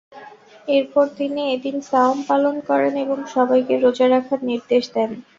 [0.67, 5.09] এরপর তিনি এদিন সাওম পালন করেন এবং সবাইকে রোজা রাখার নির্দেশ দেন।